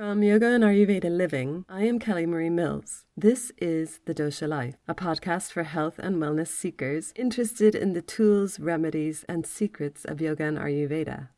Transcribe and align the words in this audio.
From 0.00 0.22
Yoga 0.22 0.46
and 0.46 0.64
Ayurveda 0.64 1.14
Living, 1.14 1.66
I 1.68 1.82
am 1.82 1.98
Kelly 1.98 2.24
Marie 2.24 2.48
Mills. 2.48 3.04
This 3.18 3.52
is 3.58 4.00
The 4.06 4.14
Dosha 4.14 4.48
Life, 4.48 4.76
a 4.88 4.94
podcast 4.94 5.52
for 5.52 5.62
health 5.62 5.98
and 5.98 6.16
wellness 6.16 6.46
seekers 6.46 7.12
interested 7.16 7.74
in 7.74 7.92
the 7.92 8.00
tools, 8.00 8.58
remedies, 8.58 9.26
and 9.28 9.44
secrets 9.44 10.06
of 10.06 10.22
yoga 10.22 10.44
and 10.44 10.56
Ayurveda. 10.56 11.28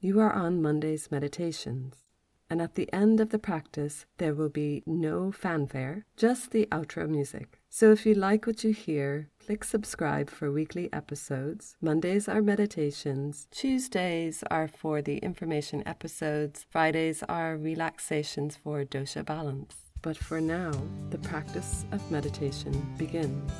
You 0.00 0.18
are 0.18 0.32
on 0.32 0.60
Monday's 0.60 1.12
meditations, 1.12 2.02
and 2.50 2.60
at 2.60 2.74
the 2.74 2.92
end 2.92 3.20
of 3.20 3.30
the 3.30 3.38
practice, 3.38 4.04
there 4.16 4.34
will 4.34 4.48
be 4.48 4.82
no 4.84 5.30
fanfare, 5.30 6.04
just 6.16 6.50
the 6.50 6.66
outro 6.72 7.08
music. 7.08 7.57
So 7.70 7.92
if 7.92 8.06
you 8.06 8.14
like 8.14 8.46
what 8.46 8.64
you 8.64 8.72
hear, 8.72 9.28
click 9.44 9.62
subscribe 9.62 10.30
for 10.30 10.50
weekly 10.50 10.92
episodes. 10.92 11.76
Mondays 11.80 12.28
are 12.28 12.42
meditations, 12.42 13.46
Tuesdays 13.50 14.42
are 14.50 14.68
for 14.68 15.02
the 15.02 15.18
information 15.18 15.86
episodes, 15.86 16.66
Fridays 16.70 17.22
are 17.28 17.56
relaxations 17.56 18.56
for 18.56 18.84
dosha 18.84 19.24
balance. 19.24 19.76
But 20.00 20.16
for 20.16 20.40
now, 20.40 20.72
the 21.10 21.18
practice 21.18 21.84
of 21.92 22.10
meditation 22.10 22.72
begins. 22.96 23.50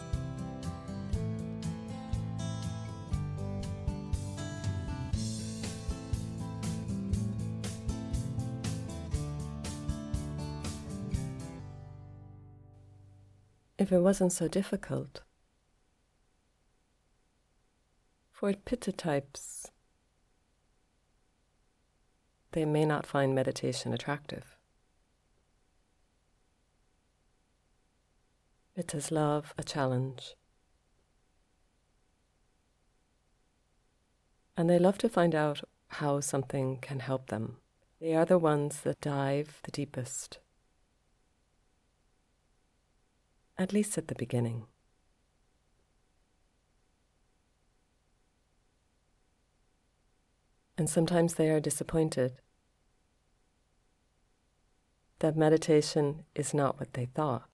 If 13.78 13.92
it 13.92 14.00
wasn't 14.00 14.32
so 14.32 14.48
difficult, 14.48 15.23
for 18.32 18.52
pitta 18.52 18.91
types, 18.91 19.70
they 22.52 22.64
may 22.64 22.84
not 22.84 23.06
find 23.06 23.36
meditation 23.36 23.92
attractive. 23.92 24.56
It 28.75 28.94
is 28.94 29.12
love 29.12 29.55
a 29.56 29.62
challenge. 29.62 30.34
And 34.56 34.69
they 34.69 34.80
love 34.80 34.98
to 34.98 35.08
find 35.08 35.36
out 35.36 35.61
how 35.86 36.19
something 36.19 36.78
can 36.80 36.98
help 36.98 37.28
them. 37.28 37.58
They 38.00 38.14
are 38.17 38.24
the 38.24 38.39
ones 38.39 38.80
that 38.80 39.00
dive 39.00 39.61
the 39.62 39.70
deepest. 39.70 40.41
At 43.59 43.73
least 43.73 43.98
at 43.98 44.09
the 44.09 44.14
beginning. 44.14 44.67
And 50.77 50.89
sometimes 50.89 51.34
they 51.34 51.51
are 51.51 51.59
disappointed 51.59 52.34
that 55.19 55.36
meditation 55.36 56.25
is 56.36 56.55
not 56.55 56.79
what 56.79 56.92
they 56.92 57.06
thought, 57.06 57.48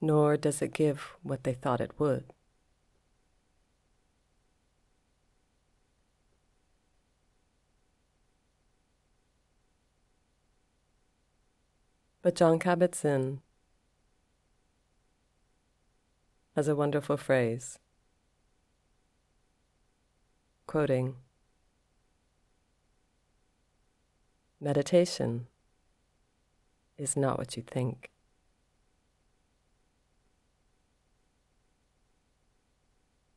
nor 0.00 0.38
does 0.38 0.62
it 0.62 0.72
give 0.72 1.16
what 1.22 1.44
they 1.44 1.52
thought 1.52 1.82
it 1.82 2.00
would. 2.00 2.32
But 12.24 12.36
Jon 12.36 12.58
Kabat-Zinn 12.58 13.42
has 16.56 16.68
a 16.68 16.74
wonderful 16.74 17.18
phrase, 17.18 17.78
quoting 20.66 21.16
Meditation 24.58 25.48
is 26.96 27.14
not 27.14 27.36
what 27.36 27.58
you 27.58 27.62
think. 27.62 28.10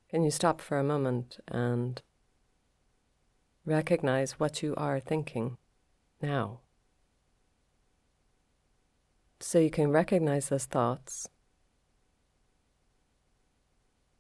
Can 0.10 0.24
you 0.24 0.32
stop 0.32 0.62
for 0.62 0.80
a 0.80 0.84
moment 0.86 1.42
and 1.50 2.02
recognize 3.66 4.40
what 4.40 4.64
you 4.64 4.74
are 4.78 5.02
thinking 5.02 5.58
now? 6.22 6.62
So 9.48 9.60
you 9.60 9.70
can 9.70 9.90
recognize 9.90 10.50
those 10.50 10.66
thoughts. 10.66 11.30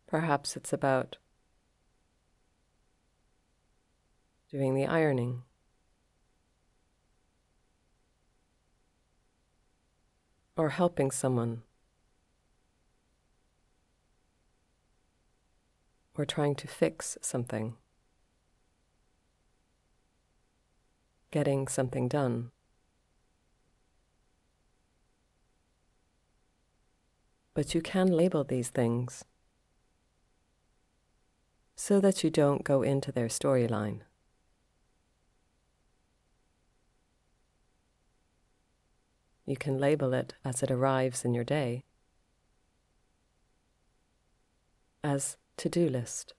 Perhaps 0.07 0.55
it's 0.55 0.71
about 0.71 1.17
doing 4.49 4.73
the 4.73 4.85
ironing. 4.85 5.43
Or 10.55 10.69
helping 10.69 11.11
someone. 11.11 11.63
Or 16.17 16.23
trying 16.23 16.55
to 16.55 16.69
fix 16.69 17.17
something. 17.21 17.75
Getting 21.31 21.67
something 21.67 22.07
done. 22.07 22.51
But 27.57 27.73
you 27.73 27.81
can 27.81 28.06
label 28.06 28.44
these 28.44 28.69
things 28.69 29.25
so 31.75 32.00
that 32.00 32.23
you 32.23 32.29
don't 32.29 32.63
go 32.63 32.84
into 32.84 33.12
their 33.12 33.25
storyline. 33.25 34.01
You 39.47 39.57
can 39.57 39.79
label 39.79 40.13
it 40.13 40.35
as 40.46 40.62
it 40.62 40.69
arrives 40.69 41.25
in 41.25 41.34
your 41.34 41.44
day 41.44 41.84
as 45.03 45.38
to 45.57 45.67
do 45.67 45.90
list, 45.90 46.35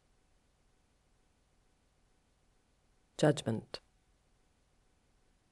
judgment, 3.17 3.81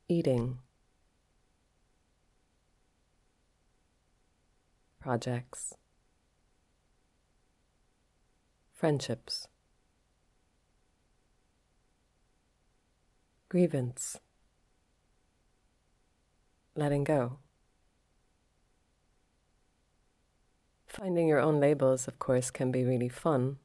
eating, 0.09 0.60
projects, 5.06 5.72
friendships, 8.75 9.47
grievance, 13.49 14.19
letting 16.75 17.05
go. 17.05 17.39
Finding 20.89 21.28
your 21.28 21.38
own 21.38 21.61
labels, 21.61 22.09
of 22.09 22.19
course, 22.19 22.50
can 22.50 22.73
be 22.73 22.83
really 22.83 23.09
fun. 23.09 23.59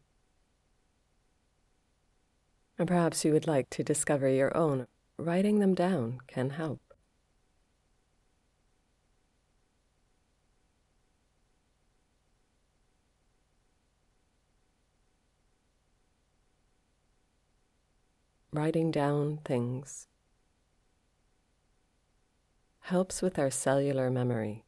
And 2.78 2.88
perhaps 2.88 3.26
you 3.26 3.34
would 3.34 3.48
like 3.48 3.72
to 3.72 3.84
discover 3.84 4.30
your 4.30 4.56
own. 4.56 4.86
Writing 5.18 5.58
them 5.58 5.74
down 5.74 6.20
can 6.28 6.52
help. 6.52 6.91
Writing 18.54 18.92
down 18.92 19.40
things 19.46 20.08
helps 22.82 23.22
with 23.22 23.40
our 23.40 23.50
cellular 23.50 24.10
memory. 24.10 24.66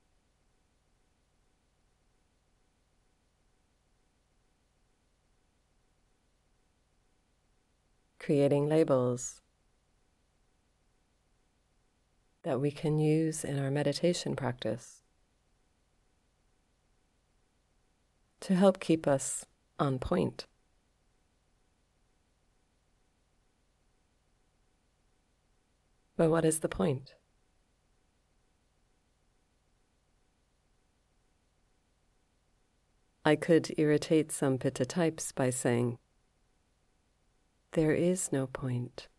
Creating 8.20 8.70
labels 8.70 9.42
that 12.44 12.62
we 12.62 12.72
can 12.72 13.00
use 13.00 13.44
in 13.44 13.60
our 13.60 13.70
meditation 13.70 14.36
practice 14.36 15.02
to 18.40 18.56
help 18.56 18.80
keep 18.80 19.08
us 19.08 19.46
on 19.78 20.00
point. 20.00 20.46
But 26.24 26.30
what 26.30 26.46
is 26.46 26.60
the 26.62 26.70
point? 26.70 27.16
I 33.26 33.36
could 33.36 33.74
irritate 33.78 34.32
some 34.32 34.58
pitta 34.58 34.86
types 34.86 35.34
by 35.34 35.50
saying, 35.50 35.98
There 37.74 37.92
is 37.92 38.32
no 38.32 38.48
point. 38.48 39.10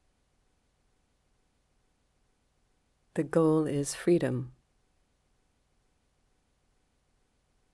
The 3.13 3.25
goal 3.25 3.67
is 3.67 3.95
freedom 3.95 4.53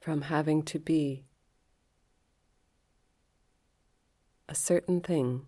from 0.00 0.22
having 0.22 0.64
to 0.64 0.80
be 0.80 1.26
a 4.48 4.56
certain 4.56 5.00
thing 5.00 5.46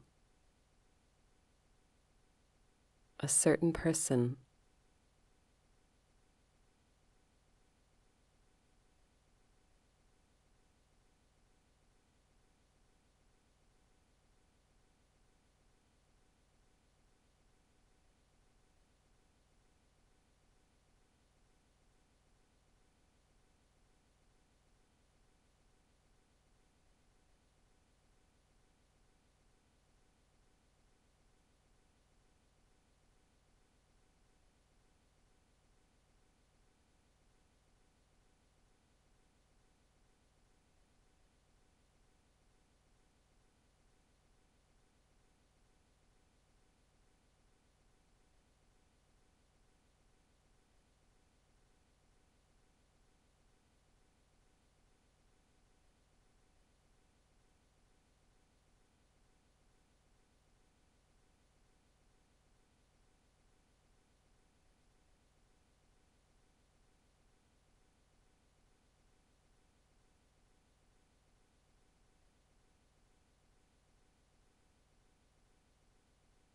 a 3.22 3.28
certain 3.28 3.72
person. 3.72 4.36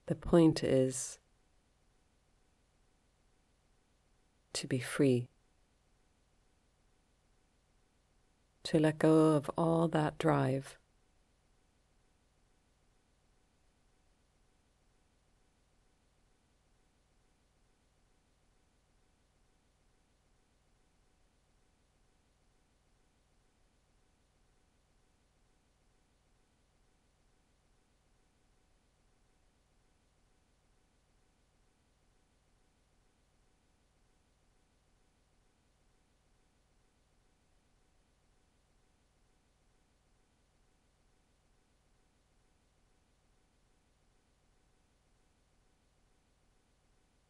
The 0.07 0.15
point 0.15 0.63
is 0.63 1.19
to 4.53 4.67
be 4.67 4.79
free, 4.79 5.29
to 8.63 8.79
let 8.79 8.99
go 8.99 9.33
of 9.35 9.51
all 9.57 9.87
that 9.89 10.17
drive. 10.17 10.77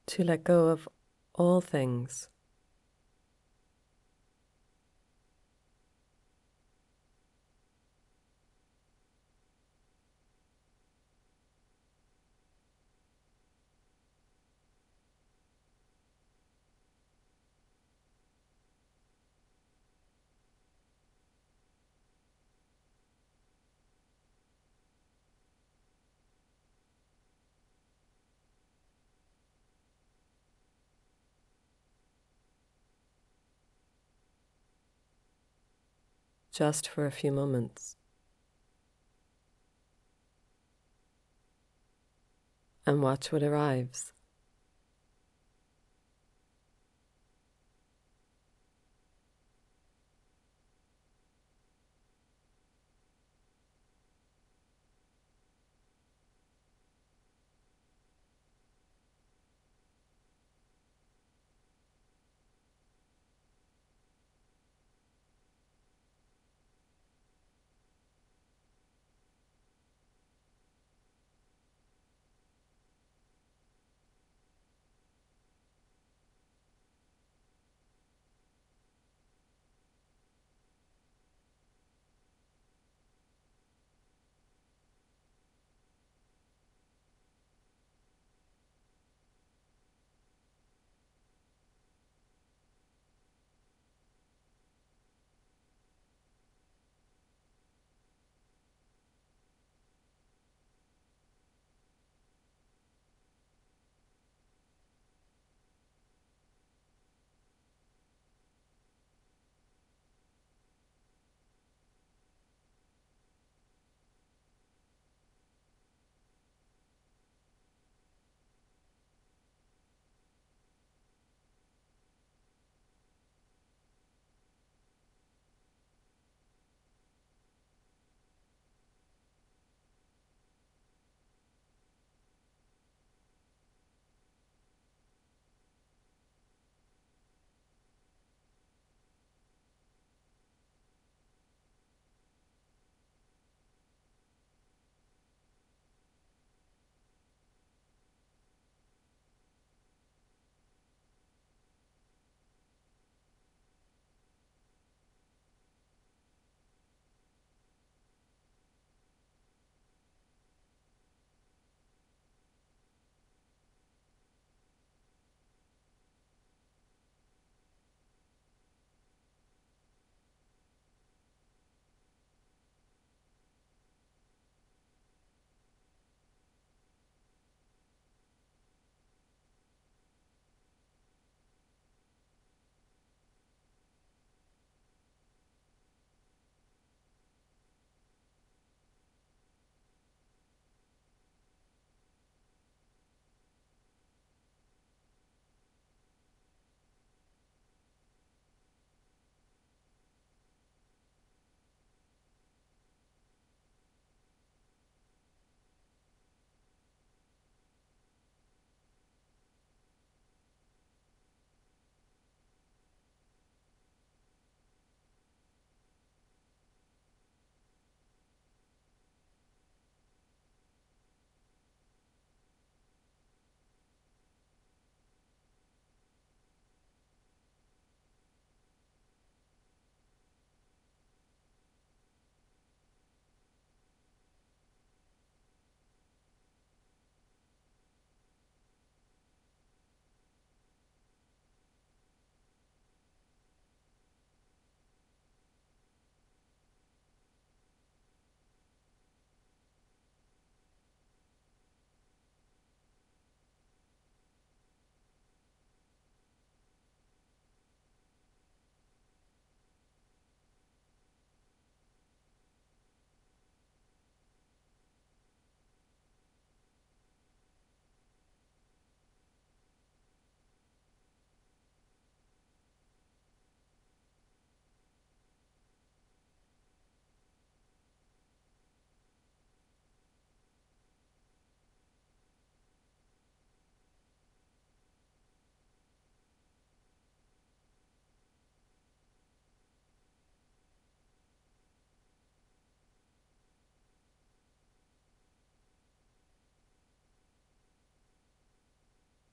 To 0.07 0.24
let 0.24 0.44
go 0.44 0.68
of 0.68 0.88
all 1.36 1.62
things. 1.62 2.30
Just 36.57 36.89
for 36.89 37.06
a 37.06 37.12
few 37.12 37.31
moments. 37.31 37.98
And 42.83 43.04
watch 43.04 43.31
what 43.31 43.44
arrives. 43.44 44.12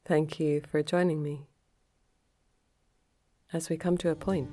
Thank 0.05 0.39
you 0.39 0.61
for 0.71 0.83
joining 0.83 1.23
me. 1.23 1.47
As 3.55 3.71
we 3.71 3.79
come 3.79 3.97
to 3.99 4.11
a 4.11 4.15
point, 4.15 4.51